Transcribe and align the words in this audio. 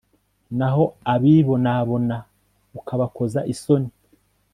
naho 0.57 0.83
abibonabona 1.13 2.15
ukabakoza 2.79 3.39
isoni 3.53 3.89